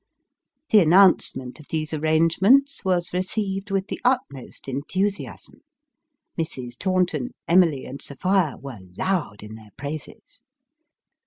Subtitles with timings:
[0.71, 5.59] "The announcement of these arrangements was received with the utmost enthusiasm.
[6.35, 6.75] Mrs.
[6.75, 10.41] Taunton, Emily, and Sophia, were loud in their praises.